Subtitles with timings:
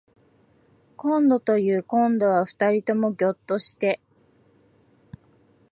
[0.95, 3.99] こんどというこんどは二人ともぎょっとして